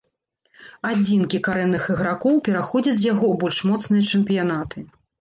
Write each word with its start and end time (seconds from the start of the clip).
Адзінкі 0.91 1.41
карэнных 1.49 1.83
ігракоў 1.97 2.41
пераходзяць 2.49 2.97
з 3.05 3.09
яго 3.13 3.25
ў 3.31 3.33
больш 3.47 3.57
моцныя 3.73 4.11
чэмпіянаты. 4.11 4.89